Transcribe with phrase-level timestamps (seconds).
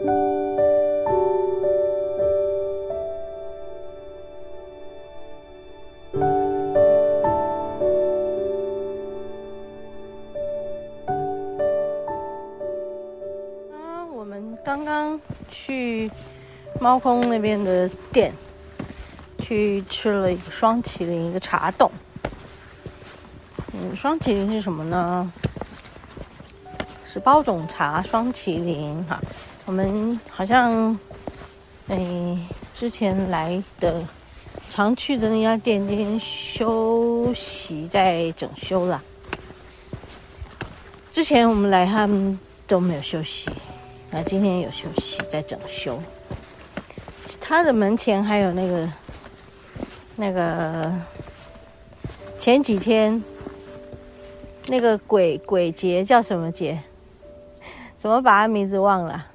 [0.00, 0.08] 嗯
[14.14, 16.08] 我们刚刚去
[16.80, 18.32] 猫空那边的店
[19.40, 21.90] 去吃了一个双麒麟一个茶冻。
[23.72, 25.32] 嗯双麒麟是什么呢？
[27.10, 29.18] 是包种茶双麒麟哈。
[29.64, 30.98] 我们好像，
[31.86, 32.36] 哎，
[32.74, 34.04] 之前来的
[34.68, 39.02] 常去的那家店今天休息在整修了。
[41.10, 43.50] 之前我们来他们都没有休息，
[44.12, 45.98] 啊，今天有休息在整修。
[47.40, 48.92] 他的门前还有那个
[50.16, 50.92] 那个
[52.38, 53.22] 前几天
[54.66, 56.78] 那个鬼鬼节叫什么节？
[57.98, 59.26] 怎么把他名字忘了？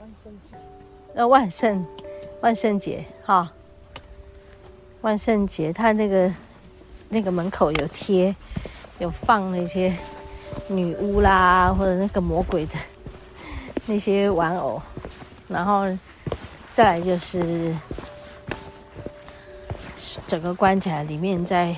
[0.00, 0.56] 万圣节。
[1.14, 1.86] 呃，万圣
[2.40, 3.48] 万圣节哈，
[5.02, 6.34] 万圣节他那个
[7.10, 8.34] 那个门口有贴
[8.98, 9.96] 有放那些
[10.66, 12.74] 女巫啦或者那个魔鬼的
[13.86, 14.82] 那些玩偶，
[15.46, 15.84] 然后
[16.72, 17.72] 再来就是
[20.26, 21.72] 整个关起来，里面在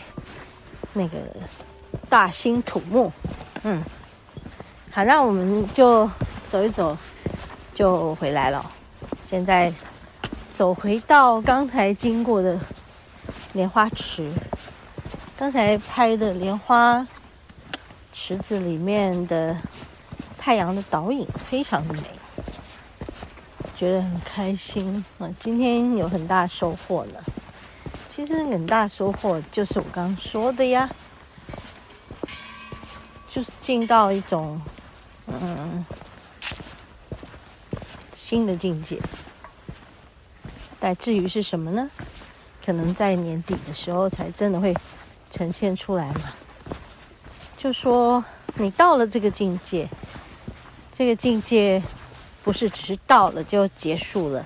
[0.94, 1.18] 那个
[2.08, 3.12] 大兴土木，
[3.62, 3.84] 嗯。
[4.94, 6.08] 好，那我们就
[6.48, 6.96] 走一走，
[7.74, 8.64] 就回来了。
[9.20, 9.72] 现在
[10.52, 12.56] 走回到刚才经过的
[13.54, 14.30] 莲花池，
[15.36, 17.04] 刚才拍的莲花
[18.12, 19.56] 池子里面的
[20.38, 22.02] 太阳的倒影非常的美，
[23.74, 25.28] 觉得很开心啊！
[25.40, 27.24] 今天有很大收获了。
[28.08, 30.88] 其实很大收获就是我刚说的呀，
[33.28, 34.60] 就是进到一种。
[35.42, 35.84] 嗯，
[38.14, 38.98] 新的境界，
[40.80, 41.90] 但至于是什么呢？
[42.64, 44.74] 可能在年底的时候才真的会
[45.30, 46.32] 呈现出来嘛。
[47.58, 48.24] 就说
[48.54, 49.88] 你到了这个境界，
[50.92, 51.82] 这个境界
[52.42, 54.44] 不是只是到了就结束了，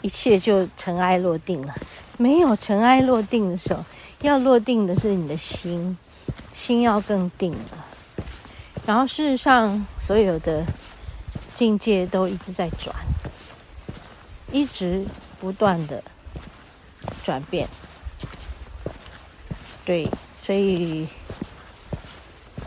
[0.00, 1.74] 一切就尘埃落定了。
[2.18, 3.84] 没有尘埃落定的时候，
[4.20, 5.98] 要落定的是你的心，
[6.54, 7.84] 心要更定了。
[8.86, 10.64] 然后，事实上，所有的
[11.56, 12.94] 境界都一直在转，
[14.52, 15.04] 一直
[15.40, 16.04] 不断的
[17.24, 17.68] 转变。
[19.84, 20.08] 对，
[20.40, 21.08] 所以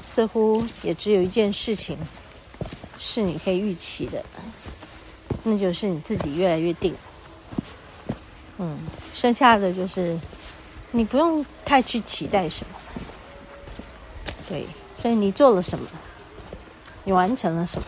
[0.06, 1.98] 似乎也只有一件事情
[2.98, 4.24] 是你可以预期的，
[5.44, 6.94] 那就是你自己越来越定。
[8.58, 8.78] 嗯，
[9.14, 10.20] 剩下的就是
[10.92, 12.76] 你不用太去期待什么。
[14.50, 14.66] 对，
[15.02, 15.88] 所以你做了什么？
[17.04, 17.88] 你完成了什么？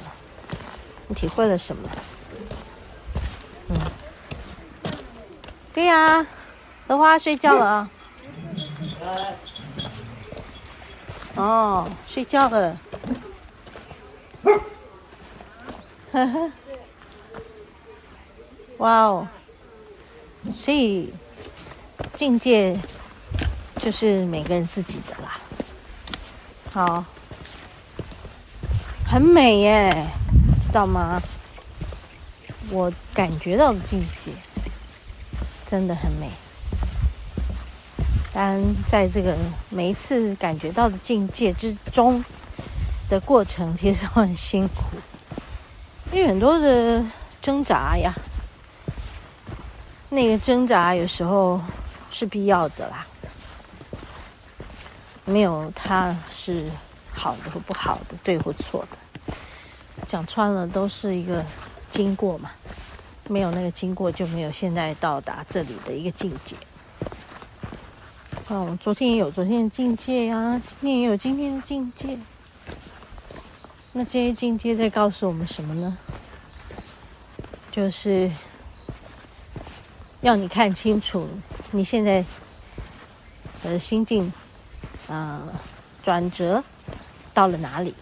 [1.08, 1.90] 你体会了什么？
[3.70, 3.76] 嗯，
[5.74, 6.26] 对呀，
[6.88, 7.90] 荷花睡觉了啊。
[11.36, 12.78] 哦，睡觉了。
[16.12, 16.52] 呵呵。
[18.78, 19.28] 哇哦，
[20.56, 21.14] 所以
[22.16, 22.78] 境界
[23.78, 25.40] 就是每个人自己的啦。
[26.74, 27.06] 好。
[29.12, 30.08] 很美耶，
[30.62, 31.22] 知道吗？
[32.70, 34.32] 我感觉到的境界
[35.68, 36.30] 真的很美。
[38.34, 38.58] 但
[38.88, 39.36] 在这个
[39.70, 42.24] 每一次感觉到的境界之中
[43.10, 44.86] 的过程，其实很辛苦，
[46.14, 47.04] 因为很多的
[47.42, 48.14] 挣扎呀。
[50.08, 51.60] 那个挣扎有时候
[52.10, 53.06] 是必要的啦，
[55.26, 56.72] 没有它是
[57.14, 58.98] 好的或不好的，对或错的。
[60.08, 61.46] 讲穿了都是一个
[61.90, 62.52] 经过嘛，
[63.28, 66.56] 没有那个经过就没有现在到达这里的一个境界。
[68.48, 72.18] 哦，昨天也有昨天的境界呀，今天也有今天的境界。
[73.94, 75.98] 那这些境界在告诉我们什么呢？
[77.70, 78.30] 就是
[80.22, 81.30] 要你看清楚
[81.72, 82.26] 你现在
[83.64, 84.26] 的心境，
[85.08, 85.54] 啊、呃，
[86.04, 86.62] 转折
[87.34, 87.96] 到了哪里。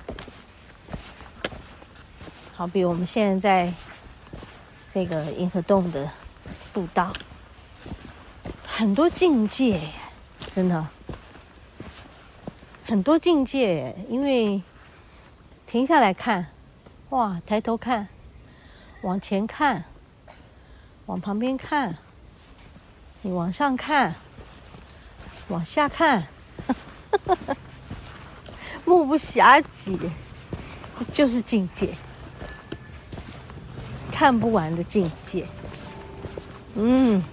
[2.56, 3.74] 好比我们现在在
[4.92, 6.10] 这个银河洞的
[6.74, 7.14] 步道，
[8.68, 9.92] 很多境界，
[10.52, 10.86] 真的
[12.86, 13.96] 很多境界。
[14.10, 14.62] 因为
[15.66, 16.48] 停下来看，
[17.10, 18.08] 哇，抬头看，
[19.04, 19.86] 往前看，
[21.06, 21.98] 往旁边看，
[23.22, 24.16] 你往上看，
[25.48, 26.28] 往下看，
[28.90, 29.96] 目不暇接，
[31.12, 31.94] 就是境界。
[34.12, 35.46] 看不完的境界，
[36.74, 37.24] 嗯。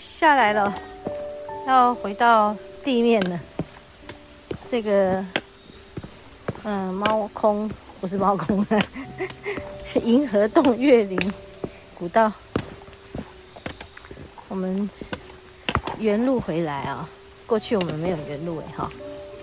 [0.00, 0.74] 下来了，
[1.66, 3.38] 要回到地面了。
[4.70, 5.22] 这个，
[6.64, 7.70] 嗯，猫空
[8.00, 8.66] 不是猫空，
[9.84, 11.18] 是银河洞月林
[11.94, 12.32] 古道。
[14.48, 14.88] 我们
[15.98, 17.06] 原路回来啊，
[17.46, 18.90] 过去我们没有原路哎哈。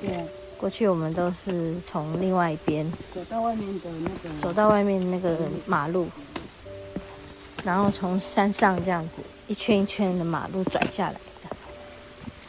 [0.01, 0.09] 对。
[0.57, 5.37] 过去我们都是从另外一边走到外面的那个，走到外面那个
[5.67, 6.09] 马路，
[7.63, 11.15] 然后从山上这样子一圈一圈的马路转下来。
[11.41, 11.57] 这样，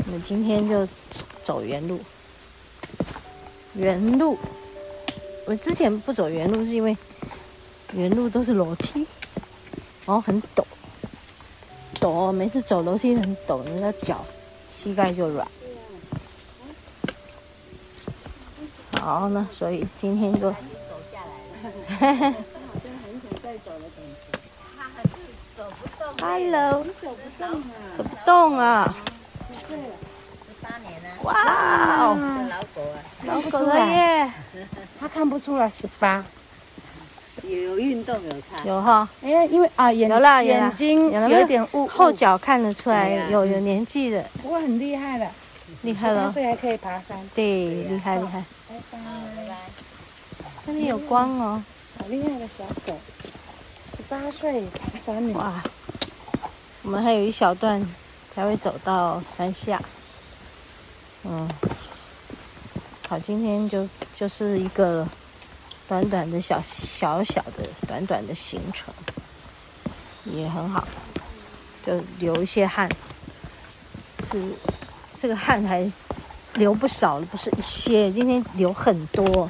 [0.07, 0.87] 我们今天就
[1.43, 2.01] 走原路。
[3.75, 4.37] 原路，
[5.47, 6.97] 我之前不走原路是因为
[7.93, 9.07] 原路都是楼梯，
[10.05, 10.65] 然后很陡，
[12.01, 14.25] 陡，每次走楼梯很陡，人家脚
[14.69, 15.47] 膝盖就软。
[19.01, 20.57] 好，那所以今天就 走
[21.13, 22.33] 下来了。
[22.33, 24.03] 好像很想再走的感
[24.33, 24.41] 觉。
[24.77, 25.11] 他还是
[25.57, 26.08] 走不动。
[26.21, 27.65] Hello，走不动啊？
[27.97, 28.95] 走不动啊？
[29.49, 29.85] 几岁了？
[30.47, 31.09] 十八年了。
[31.23, 31.33] 哇
[32.05, 32.19] 哦！
[32.51, 34.31] 老狗啊，老狗了耶！
[34.99, 36.25] 他看不出来十八。
[37.45, 38.65] 有有运动有差。
[38.65, 39.09] 有哈？
[39.23, 40.11] 哎，因为啊眼
[40.45, 44.25] 眼睛有点雾， 后脚看得出来有有年纪的。
[44.43, 45.31] 不过很厉害了，
[45.83, 46.29] 厉害了。
[46.31, 47.17] 所以还可以爬山。
[47.33, 48.45] 对，厉害厉害。
[48.69, 48.99] 拜拜，
[49.37, 49.57] 拜拜。
[50.67, 51.63] 那里有光哦，
[51.99, 52.99] 好厉害的小狗，
[53.91, 55.39] 十八岁爬山呢。
[55.39, 55.63] 哇，
[56.89, 57.87] 我们还有一小段
[58.35, 59.79] 才会走到山下。
[61.23, 61.47] 嗯，
[63.07, 65.07] 好，今天就就是一个
[65.87, 68.87] 短短的小小小的短短的行程，
[70.25, 70.89] 也很好，
[71.85, 72.89] 就流一些汗，
[74.33, 74.43] 是
[75.19, 75.93] 这个汗还。
[76.55, 79.49] 流不少了，不是一些，今天流很多。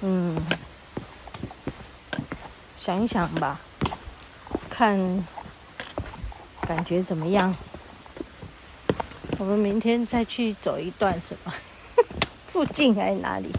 [0.00, 0.36] 嗯，
[2.76, 3.58] 想一想吧，
[4.68, 5.24] 看
[6.74, 7.54] 感觉怎么样？
[9.36, 11.52] 我们明天再去走一段什么？
[12.50, 13.52] 附近还是哪里？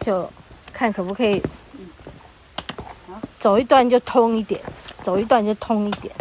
[0.00, 0.28] 就
[0.72, 1.40] 看可不可以，
[3.38, 4.60] 走一段就通一点，
[5.00, 6.12] 走一段就通一点。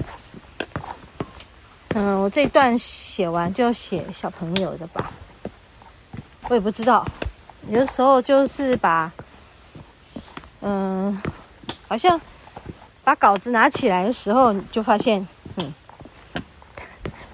[1.95, 5.11] 嗯，我这一段写完就写小朋友的吧，
[6.47, 7.03] 我也不知道，
[7.69, 9.11] 有的时候就是把，
[10.61, 11.19] 嗯，
[11.87, 12.21] 好像
[13.03, 15.73] 把稿子拿起来的时候，你就发现，嗯，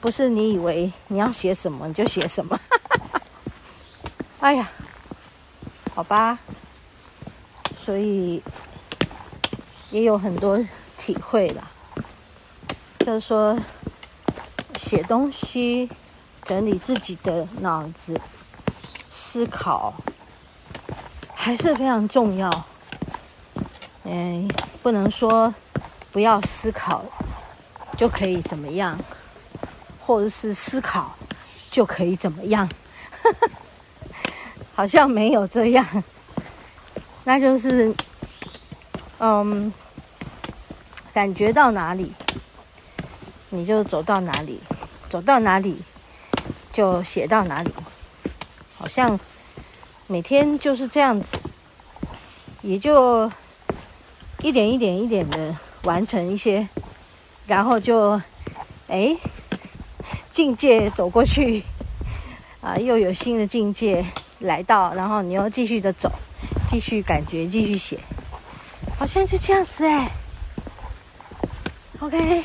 [0.01, 2.59] 不是你以为你要写什么你就写什么，
[4.39, 4.69] 哎呀，
[5.93, 6.39] 好吧，
[7.85, 8.41] 所以
[9.91, 10.59] 也有很多
[10.97, 11.69] 体会啦，
[12.99, 13.57] 就是说。
[14.81, 15.89] 写东西，
[16.45, 18.19] 整理自己的脑子，
[19.09, 19.93] 思考，
[21.35, 22.49] 还是非常重要。
[24.11, 24.49] 嗯，
[24.81, 25.53] 不能说
[26.11, 27.05] 不要思考
[27.95, 28.97] 就可以怎么样，
[29.99, 31.15] 或者是思考
[31.69, 32.67] 就可以怎么样，
[34.73, 35.85] 好像没有这样。
[37.23, 37.93] 那就是，
[39.19, 39.71] 嗯，
[41.13, 42.11] 感觉到哪里，
[43.49, 44.59] 你就走到哪里。
[45.09, 45.81] 走到哪里，
[46.71, 47.73] 就写到哪里，
[48.77, 49.19] 好像
[50.05, 51.35] 每天就是这样子，
[52.61, 53.31] 也就
[54.41, 56.67] 一点一点一点的完成一些，
[57.45, 58.19] 然后就
[58.87, 59.15] 哎
[60.31, 61.63] 境界走过去，
[62.61, 64.05] 啊又有新的境界
[64.39, 66.11] 来到，然后你又继续的走，
[66.67, 67.99] 继续感觉，继续写，
[68.97, 70.09] 好像就这样子哎
[71.99, 72.43] ，OK。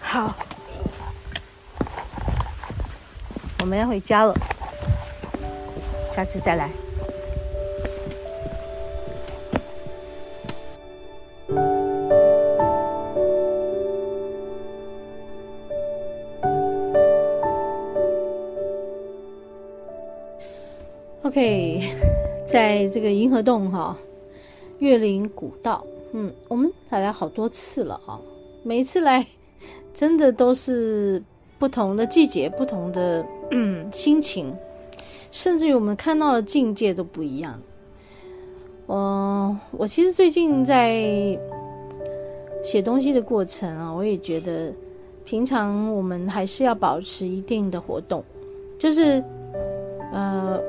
[0.00, 0.34] 好，
[3.60, 4.34] 我们要回家了，
[6.14, 6.83] 下次再来。
[21.34, 21.90] OK，
[22.46, 23.98] 在这个银河洞哈，
[24.78, 28.20] 月林古道，嗯，我们来了好多次了啊，
[28.62, 29.26] 每一次来。
[29.92, 31.20] 真的都是
[31.58, 33.26] 不同的季节，不同的
[33.92, 34.54] 心情，
[35.32, 37.60] 甚至于我们看到的境界都不一样。
[38.86, 41.02] 嗯、我其实最近在
[42.62, 44.72] 写东西的过程啊，我也觉得，
[45.24, 48.22] 平常我们还是要保持一定的活动，
[48.78, 49.20] 就是
[50.12, 50.60] 呃，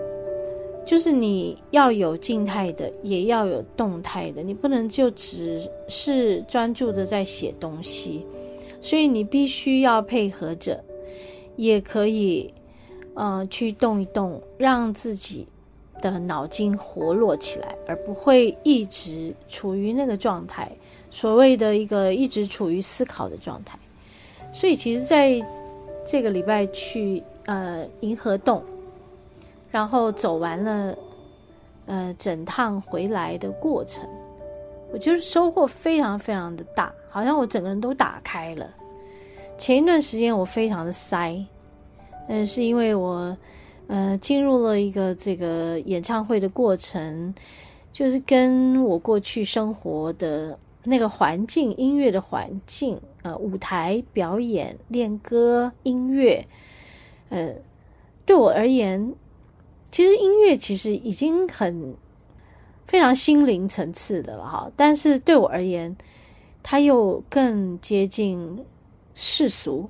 [0.86, 8.26] 就是你要有静态的，也要有动态的，你不能就只是专注的在写东西。
[8.80, 10.84] 所以你必须要配合着，
[11.56, 12.54] 也可以，
[13.16, 15.48] 呃，去动一动，让自己
[16.04, 20.72] 的脑筋活络起来，而不会一直处于那个状态，
[21.10, 23.80] 所谓的一个一直处于思考的状态。
[24.52, 25.42] 所以，其实在
[26.06, 28.64] 这个礼拜去呃银河洞，
[29.76, 30.98] 然后走完了
[31.86, 34.08] 呃整趟回来的过程，
[34.94, 38.66] 我觉得收获非常非常的大，好像我整个人都打开了。
[39.58, 41.34] 前一段时间我非常的塞，
[42.30, 43.38] 嗯、呃，是因为我。
[43.88, 47.36] 呃，进入了一个这个演唱会的过程，
[47.92, 56.44] 就是跟我过去生活的那个环境、音乐的环境，呃，舞台表演、练歌、音乐，
[57.30, 57.54] 呃，
[58.26, 59.14] 对我而言，
[59.96, 61.96] 其实音乐其实已经很
[62.86, 64.70] 非常心灵层次的了哈。
[64.76, 65.96] 但是对我而言，
[66.64, 68.66] 它又更接近
[69.14, 69.90] 世俗，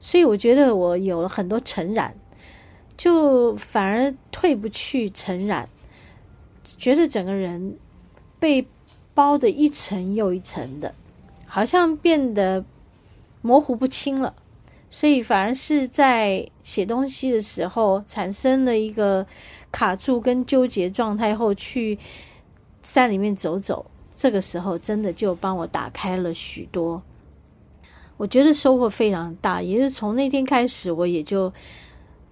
[0.00, 2.16] 所以我觉得我有了很多尘染。
[2.96, 5.68] 就反而退不去尘染，
[6.64, 7.78] 觉得整个人
[8.40, 8.66] 被
[9.14, 10.92] 包的一层又一层的，
[11.46, 12.64] 好像变得
[13.42, 14.34] 模糊不清了。
[14.90, 19.26] 所以反而是在写东西的时候，产生了一个
[19.72, 21.98] 卡住跟纠结状态后，去
[22.82, 27.00] 山里面走走，这个时候真的就帮我打开了许多。
[28.18, 31.50] 我觉得收获非常大，也是从那天开始，我也就。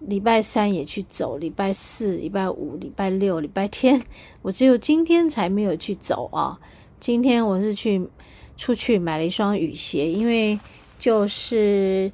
[0.03, 4.01] 礼拜三也去走，礼拜四、礼拜五、礼拜六、礼拜天，
[4.43, 6.57] 我只有今天才没有去走啊。
[7.01, 8.09] 今天我是去
[8.57, 10.57] 出去买了一双雨鞋，因为
[11.01, 12.13] 就是，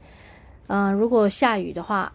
[0.66, 2.12] 嗯、如果下雨的话，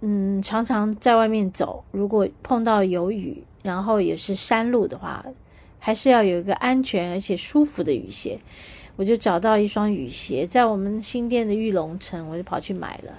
[0.00, 5.24] 嗯，常常在外面走，如果碰到有雨，然后也是山路的话，
[5.78, 8.38] 还是要有一个安全而且舒服的雨鞋。
[8.96, 13.12] 我就找到一双雨鞋，在我们新店的玉龙城，我就跑去买了。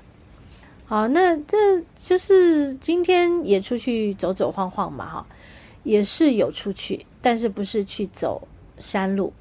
[0.85, 5.27] 好，那这就是今天也出去走走晃晃嘛，哈，
[5.83, 8.47] 也是有出去，但是不是去走
[8.79, 9.31] 山路。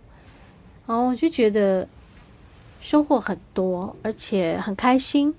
[0.86, 1.88] 然后我就觉得
[2.86, 5.34] 收获很多，而且很开心，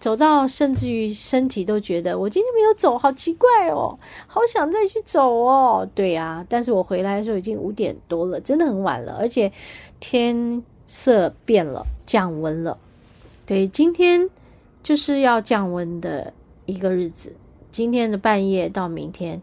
[0.00, 5.88] 走到甚至于身体都觉得我今天没有走，好奇怪哦，好想再去走哦。
[5.94, 9.52] 对呀，但是我回来的时候已经五点多了，真的很晚了，而且
[10.00, 12.76] 天色变了，降温了。
[13.46, 14.28] 对，今天。
[14.80, 16.32] 就是要降温的
[16.64, 17.34] 一个日子，
[17.70, 19.42] 今天的半夜到明天，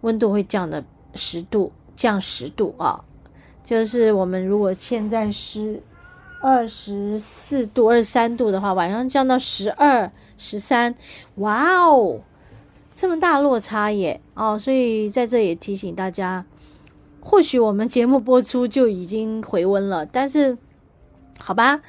[0.00, 0.82] 温度会降的
[1.14, 3.04] 十度，降十度啊！
[3.62, 5.80] 就是我们如果现在是
[6.40, 10.94] 二十四度、二十三度的话，晚上降到十二、十三，
[11.36, 12.20] 哇哦，
[12.94, 14.20] 这么大落差耶！
[14.34, 16.44] 哦，所以在这也提醒大家，
[17.20, 20.56] 或许我们节目播出就已经回温了，但是
[21.38, 21.80] 好吧。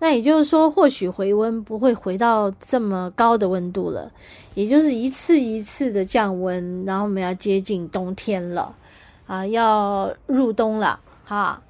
[0.00, 4.12] 那也就是说，或许回温不会回到这么高的温度了，
[4.54, 8.72] 也就是一次一次的降温，然后我们要接近冬天了，
[9.26, 11.60] 啊，要入冬了，哈，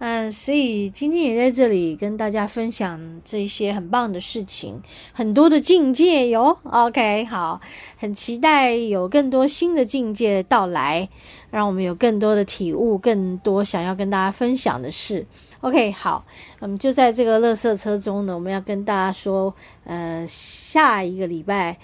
[0.00, 4.80] 嗯，所以今天也在这里跟大家分享这些很棒的事情，
[5.12, 6.56] 很多的境界哟。
[6.62, 7.60] OK，好，
[7.96, 11.08] 很期待有更多新的境界到来，
[11.50, 15.26] 让我们有更多的体悟，更多想要跟大家分享的事。
[15.62, 16.24] OK，好，
[16.60, 19.52] 我们就在这个乐色车中呢，我们要跟大家说，
[19.82, 21.76] 呃，下一个礼拜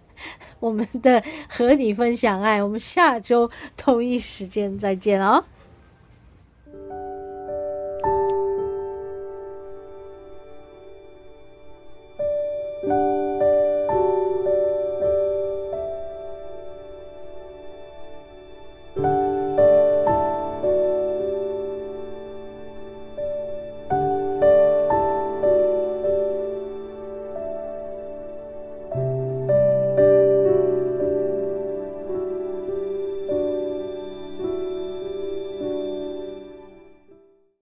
[0.60, 5.44] 我们的和你分享爱，我们下周同一时间再见哦。